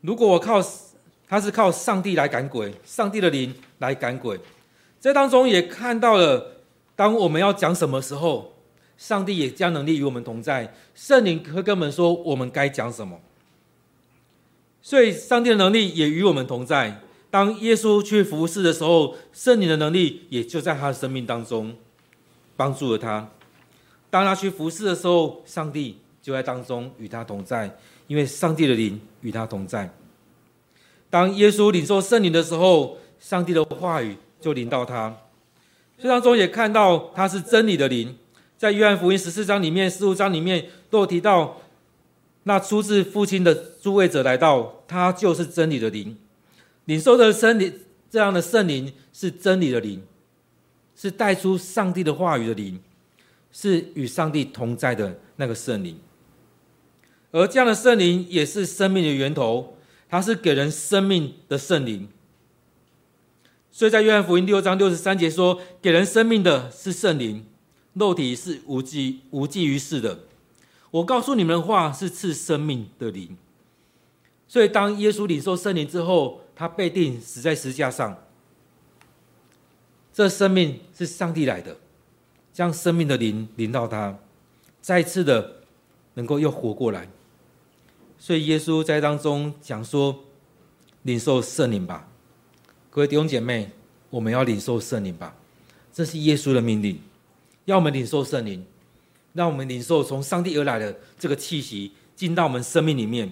[0.00, 0.60] 如果我靠，
[1.28, 4.40] 他是靠上帝来赶鬼，上帝的灵来赶鬼。
[4.98, 6.56] 在当中也看到了，
[6.96, 8.54] 当我们要讲什么时候，
[8.98, 13.20] 上帝也将能力与我们同在，圣灵会跟我们说我们该讲什么。
[14.82, 17.02] 所以，上帝的能力也与我们同在。
[17.30, 21.74] 当耶稣去服侍的时候，圣灵的能力也就在他的生命当中
[22.56, 23.28] 帮助了他。
[24.10, 29.90] 当他去服侍的时候，上帝就在当中与他同在，因为上帝的灵与他同在。
[31.10, 34.16] 当耶稣领受圣灵的时候，上帝的话语。
[34.38, 35.16] 就临到他，
[35.98, 38.16] 这当中也看到他是真理的灵，
[38.56, 41.56] 在约翰福音十四章里面、十五章里面都有提到，
[42.44, 46.16] 那出自父亲的诸位者来到，他就是真理的灵，
[46.86, 47.72] 领受的圣灵，
[48.10, 50.02] 这样的圣灵是真理的灵，
[50.96, 52.80] 是带出上帝的话语的灵，
[53.52, 55.98] 是与上帝同在的那个圣灵，
[57.30, 59.76] 而这样的圣灵也是生命的源头，
[60.08, 62.08] 它是给人生命的圣灵。
[63.70, 67.44] 所以在约翰福音六章六十三节说：“给人生命的是圣灵，
[67.92, 70.20] 肉体是无济无济于事的。
[70.92, 73.36] 我告诉你们的话是赐生命的灵。”
[74.48, 78.18] 所以当耶稣领受圣灵之后，他被钉死在十字架上。
[80.12, 81.76] 这生命是上帝来的，
[82.52, 84.18] 将生命的灵临到他，
[84.80, 85.56] 再次的
[86.14, 87.06] 能够又活过来。
[88.18, 90.24] 所以耶稣在当中讲说
[91.04, 92.08] ：“领受圣灵吧。”
[92.88, 93.70] 各位弟兄姐妹，
[94.08, 95.36] 我们要领受圣灵吧，
[95.92, 96.98] 这是耶稣的命令，
[97.66, 98.64] 要我们领受圣灵，
[99.34, 103.30] 让我们领受从上帝而来的这个气息进到我们生命里面。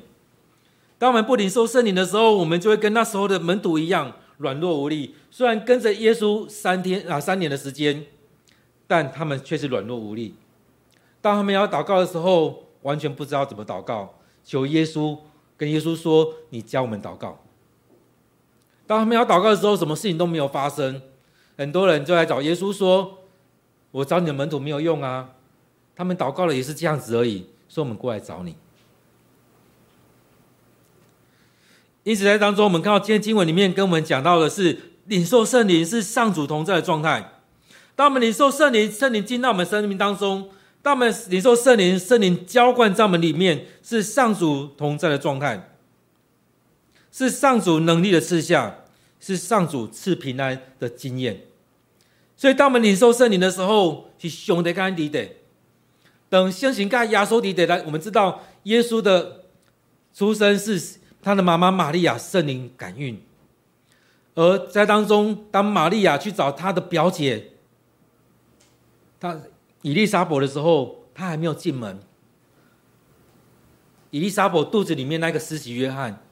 [1.04, 5.14] 当我们不领受圣灵的时候，我们就会跟那时候的门徒一样软弱无力。
[5.30, 8.06] 虽然跟着耶稣三天啊三年的时间，
[8.86, 10.34] 但他们却是软弱无力。
[11.20, 15.18] 当他们要祷告的时候，完全不知道怎么祷告，求耶稣
[15.58, 17.38] 跟耶稣说：“你教我们祷告。”
[18.88, 21.02] 当他们要祷告的时候，什么事情都没有发生。
[21.58, 23.18] 很多人就来找耶稣说
[23.92, 25.34] ：“我找你的门徒没有用啊，
[25.94, 28.56] 他们祷告了也是这样子而已。”说我们过来找你。
[32.04, 37.40] 因此，在当中，我们看到今天经文里面跟我们讲到的是，领受圣灵是上主同在的状态。
[37.96, 40.50] 当我们领受圣灵，圣灵进到我们生命当中；
[40.82, 45.70] 当我们领受圣灵，圣灵浇灌在我们里面，是上主同在的状态。
[47.10, 48.80] 是上主能力的赐下，
[49.20, 51.42] 是上主赐平安的经验。
[52.36, 55.28] 所以，当我们领受圣灵的时候，是兄弟干弟弟。
[56.28, 59.44] 等先行盖亚索弟弟来，我们知道耶稣的
[60.12, 60.82] 出生是
[61.24, 63.20] 他的妈妈玛利亚圣灵感孕。
[64.34, 67.52] 而在当中，当玛利亚去找他的表姐，
[69.18, 69.40] 他
[69.80, 71.98] 伊丽莎伯的时候，他还没有进门。
[74.10, 76.22] 伊丽莎伯肚子里面那个施洗约翰，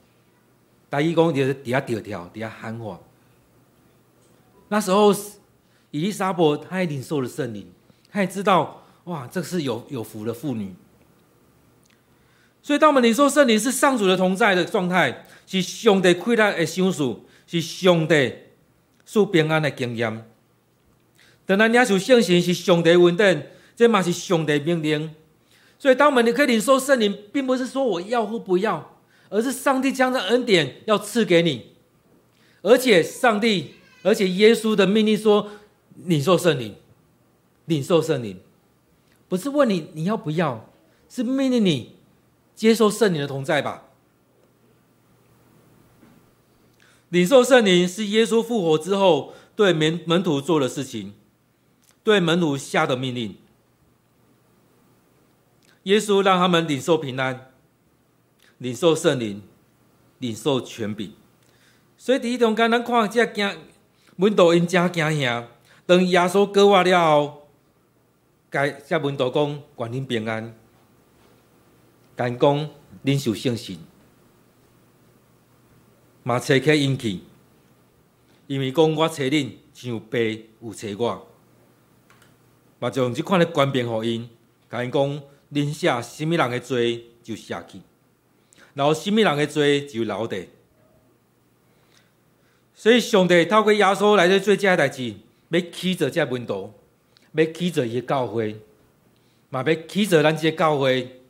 [0.91, 3.01] 大义公就是底下跳跳，底下喊话。
[4.69, 5.15] 那时候，
[5.91, 7.71] 伊丽莎伯他也领受了圣灵，
[8.11, 10.75] 他也知道，哇，这是有有福的妇女。
[12.63, 18.33] 所以，当我们领受圣灵是上主的同在的状态，是上帝快乐的享受，是上帝
[19.05, 20.25] 赐平安的经验。
[21.45, 23.43] 当然，领受圣神是上帝稳定，
[23.75, 25.13] 这嘛是上帝命令。
[25.77, 28.97] 所以，当我们可以领受圣灵，并不是说我要或不要，
[29.29, 31.73] 而是上帝将这恩典要赐给你，
[32.63, 33.73] 而且上帝，
[34.05, 35.51] 而且耶稣的命令说，
[36.05, 36.77] 领受圣灵，
[37.65, 38.39] 领受圣灵，
[39.29, 40.71] 不是问你你要不要，
[41.09, 41.97] 是命令你。
[42.55, 43.85] 接受圣灵的同在吧。
[47.09, 51.13] 领受圣灵是耶稣复活之后对门门徒做的事情，
[52.03, 53.37] 对门徒下的命令。
[55.83, 57.51] 耶稣让他们领受平安，
[58.59, 59.43] 领受圣灵，
[60.19, 61.13] 领受权柄。
[61.99, 63.59] 所以第一种刚刚看这惊
[64.17, 65.49] 门徒因真惊吓，
[65.85, 67.49] 等耶稣过活了后，
[68.49, 70.55] 该这门徒讲愿恁平安。
[72.15, 72.69] 敢讲
[73.03, 73.77] 领受圣神，
[76.23, 77.21] 嘛找起因去，
[78.47, 80.19] 因为讲我找恁，像爸
[80.61, 81.27] 有找我，
[82.79, 84.29] 嘛就用这款的权柄予因，
[84.71, 87.81] 甲因讲恁写什么人的罪就写去，
[88.75, 90.49] 然后什么人的罪就留地。
[92.75, 95.15] 所以上帝透过耶稣来做这个代志，
[95.49, 96.73] 要起造这门徒，
[97.33, 98.61] 要起造伊的教会，
[99.49, 101.22] 嘛要起造咱这教会。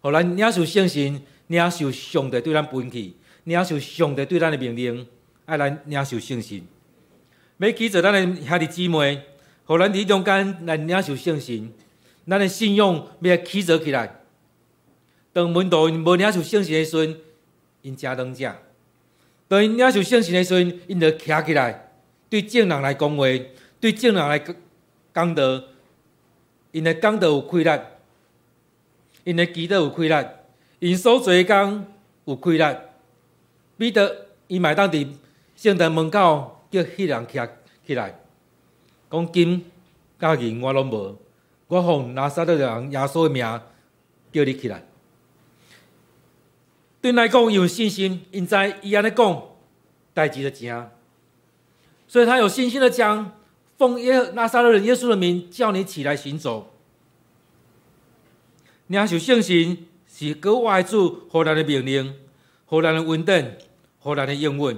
[0.00, 3.12] 互咱领受圣神，领受上帝对咱分去，
[3.44, 5.06] 领受上帝对咱的命令，
[5.46, 6.62] 爱来领受圣神。
[7.58, 9.20] 要记着咱的兄弟姊妹，
[9.64, 11.72] 互咱伫中间来领受圣神，
[12.28, 14.20] 咱的信用要起着起来。
[15.32, 17.16] 当门徒无领受圣神的时阵，
[17.82, 18.52] 因真当正；
[19.48, 21.90] 当因领受圣神的时阵，因就徛起来，
[22.30, 23.24] 对正人来讲话，
[23.80, 24.38] 对正人来
[25.12, 25.62] 讲道，
[26.70, 27.70] 因的讲道有气力。
[29.28, 30.26] 因的祈祷有气力，
[30.78, 31.84] 因所做工
[32.24, 32.64] 有气力。
[33.76, 35.06] 彼得伊买当伫
[35.54, 37.46] 圣殿门口叫迄人徛
[37.86, 38.18] 起来，
[39.10, 39.66] 讲金
[40.18, 41.18] 甲银我拢无，
[41.66, 43.44] 我奉拿撒勒人耶稣的名
[44.32, 44.82] 叫你起来。
[47.02, 49.42] 对来讲有信心，因知伊安尼讲
[50.14, 50.90] 代志就正，
[52.06, 53.36] 所以他有信心的讲，
[53.76, 56.72] 奉耶拿撒勒人耶稣的名叫你起来行走。
[58.88, 62.14] 领受圣神是国外主荷兰的命令，
[62.66, 63.52] 荷兰的稳定，
[63.98, 64.76] 荷兰的应允。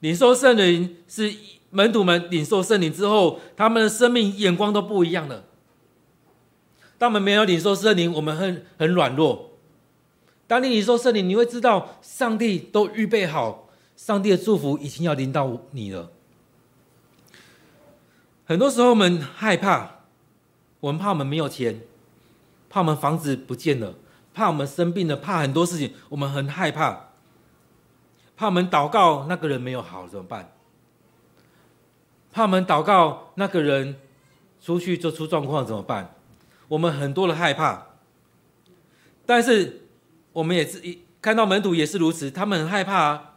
[0.00, 1.32] 领受圣灵是
[1.70, 5.44] 门徒们领受圣灵之后，他们的生命眼光都不一样了。
[6.96, 9.50] 当我们没有领受圣灵，我们很很软弱。
[10.46, 16.10] 当你领受圣灵，你会知道上帝都预备好，上帝的祝福已经要临到你了。
[18.44, 20.00] 很多时候我们害怕，
[20.80, 21.80] 我们怕我们没有钱。
[22.70, 23.96] 怕我们房子不见了，
[24.32, 27.08] 怕我们生病了，怕很多事情，我们很害怕。
[28.36, 30.52] 怕我们祷告那个人没有好怎么办？
[32.32, 33.96] 怕我们祷告那个人
[34.62, 36.14] 出去就出状况怎么办？
[36.68, 37.88] 我们很多的害怕。
[39.26, 39.82] 但是
[40.32, 43.34] 我们也是一看到门徒也是如此，他们很害怕啊，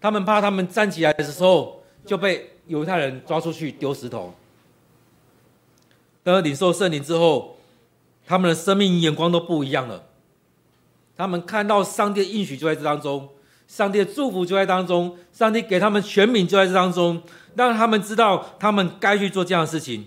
[0.00, 4.34] 他们怕他们站起来的时候就被犹太人抓出去丢石头。
[6.24, 7.58] 当领受圣灵之后。
[8.32, 10.02] 他们的生命眼光都不一样了。
[11.14, 13.28] 他们看到上帝的应许就在这当中，
[13.68, 17.22] 上帝的祝福就在当中，上帝给他们权柄就在这当中，
[17.54, 20.06] 让他们知道他们该去做这样的事情。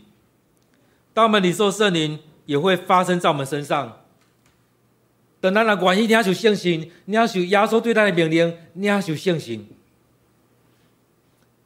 [1.14, 2.18] 当我们领受圣灵，
[2.48, 4.02] 也会发生在我们身上。
[5.40, 9.64] 等咱若愿意领受圣神，领受耶稣对咱的命令，领受圣神，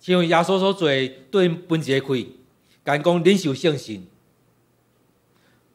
[0.02, 0.90] 像耶稣所做，
[1.32, 2.26] 对分解开，
[2.84, 4.06] 敢讲领受信心。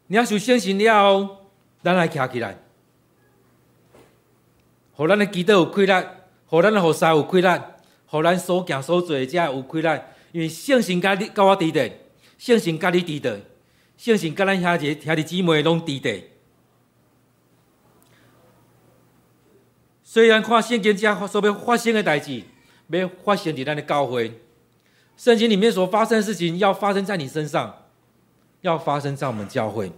[0.07, 1.39] 你要受圣神了，
[1.83, 2.59] 咱来徛起来，
[4.93, 5.93] 互咱的祈祷有气力，
[6.47, 7.49] 互咱的服侍有气力，
[8.07, 9.89] 互咱所行所做的才有气力。
[10.33, 11.91] 因为圣神甲你、甲我伫的，
[12.37, 13.41] 圣神甲你伫的，
[13.97, 16.25] 圣神甲咱兄弟、兄弟姊妹拢伫的。
[20.03, 22.43] 虽然看圣经遮所要发生的代志，
[22.89, 24.41] 要发生伫咱的教会，
[25.17, 27.84] 圣经里面所发生的事情，要发生在你身上。
[28.65, 29.93] 要发生在我们教会，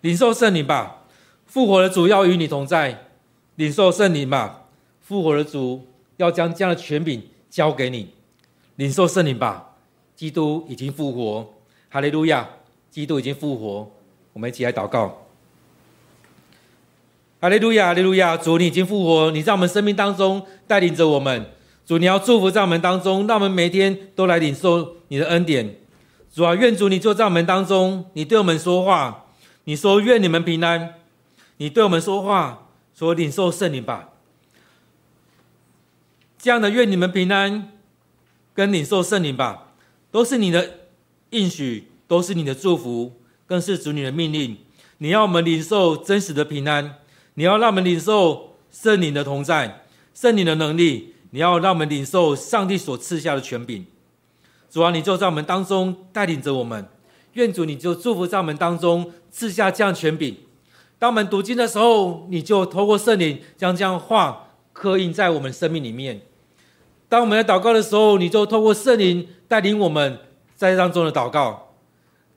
[0.00, 1.04] 领受圣灵吧，
[1.46, 3.06] 复活的主要与你同在。
[3.54, 4.64] 领受圣灵吧，
[5.00, 8.08] 复活的主要将这样的权柄交给你。
[8.74, 9.76] 领受圣灵吧，
[10.16, 11.54] 基督已经复活，
[11.88, 12.48] 哈利路亚！
[12.90, 13.88] 基督已经复活，
[14.32, 15.26] 我们一起来祷告。
[17.40, 18.36] 哈利路亚，哈利路亚！
[18.36, 21.46] 主，你已经复活，你在我们生命当中带领着我们。
[21.86, 25.81] 主，你要祝福在我们当中，让我们每天都来领受你的恩典。
[26.32, 29.26] 主啊，愿主你就在我们当中，你对我们说话。
[29.64, 30.94] 你说愿你们平安，
[31.58, 34.08] 你对我们说话，说领受圣灵吧。
[36.38, 37.70] 这样的愿你们平安，
[38.54, 39.74] 跟领受圣灵吧，
[40.10, 40.78] 都是你的
[41.30, 43.12] 应许，都是你的祝福，
[43.46, 44.56] 更是主你的命令。
[44.98, 46.96] 你要我们领受真实的平安。
[47.34, 51.14] 你要让我们领受圣灵的同在，圣灵的能力。
[51.30, 53.86] 你要让我们领受上帝所赐下的权柄。
[54.72, 56.88] 主啊，你就在我们当中带领着我们。
[57.34, 60.34] 愿主你就祝福在我们当中赐下这样权柄。
[60.98, 66.22] 当我们读经的时候，你就透过圣灵将这样话刻印在我们生命里面。
[67.06, 70.16] 当我们在祷告的时候，你就透过圣灵带领我们
[70.56, 71.74] 在当中的祷告。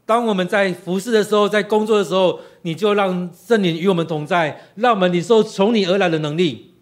[0.05, 6.73] 当我们在服侍的时候，在工作的时候，你就让圣灵与我们同在，让我们领受从你而来的能力。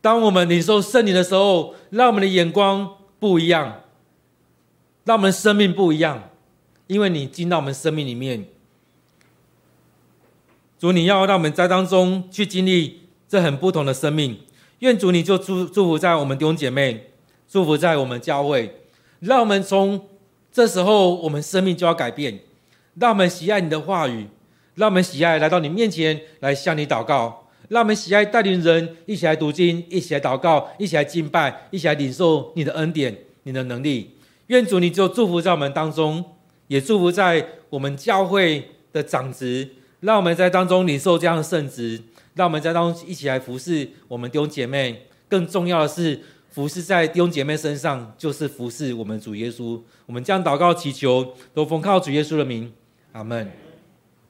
[0.00, 3.82] 当我们领受圣灵的时候，让我们的眼光不一样，
[5.08, 6.28] 让我们生命不一样，
[6.86, 8.44] 因为你进到我们生命里面。
[10.78, 14.38] 主，你要让我们在当中去经历这很不同的生命。
[14.80, 17.12] 愿主你就祝祝福在我们弟兄姐妹，
[17.48, 18.82] 祝福在我们教会，
[19.20, 20.06] 让我们从
[20.52, 22.40] 这时候我们生命就要改变。
[22.96, 24.26] 让我们喜爱你的话语，
[24.74, 34.10] 让我们喜爱来到你面前来向你祷告，让我们喜爱带领人一起来读经，一起来祷告，一起来敬拜，一起来领受你的恩典、你的能力。
[34.48, 36.24] 愿主你就祝福在我们当中，
[36.66, 39.68] 也祝福在我们教会的长执，
[40.00, 42.00] 让我们在当中领受这样的圣职，
[42.34, 45.06] 让我们在当中一起来服侍我们弟兄姐妹。
[45.28, 46.18] 更重要的是，
[46.50, 49.78] 服侍在弟兄姐妹身上，就是服侍我们主耶稣。
[50.06, 52.72] 我们将祷告祈求，都奉靠主耶稣的名。
[53.12, 53.67] 阿门。